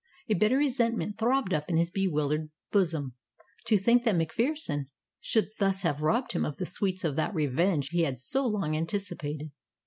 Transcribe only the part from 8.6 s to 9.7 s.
anticipated.